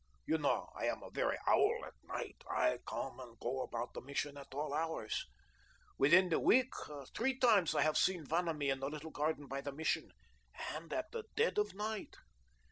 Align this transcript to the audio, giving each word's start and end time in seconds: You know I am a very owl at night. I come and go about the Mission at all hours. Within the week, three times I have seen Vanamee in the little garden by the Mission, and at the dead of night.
You 0.25 0.39
know 0.39 0.67
I 0.75 0.87
am 0.87 1.03
a 1.03 1.11
very 1.11 1.37
owl 1.45 1.85
at 1.85 1.93
night. 2.01 2.43
I 2.49 2.79
come 2.87 3.19
and 3.19 3.39
go 3.39 3.61
about 3.61 3.93
the 3.93 4.01
Mission 4.01 4.35
at 4.35 4.51
all 4.51 4.73
hours. 4.73 5.27
Within 5.95 6.29
the 6.29 6.39
week, 6.39 6.73
three 7.15 7.37
times 7.37 7.75
I 7.75 7.83
have 7.83 7.97
seen 7.99 8.25
Vanamee 8.25 8.71
in 8.71 8.79
the 8.79 8.89
little 8.89 9.11
garden 9.11 9.45
by 9.45 9.61
the 9.61 9.71
Mission, 9.71 10.09
and 10.73 10.91
at 10.91 11.11
the 11.11 11.25
dead 11.35 11.59
of 11.59 11.75
night. 11.75 12.15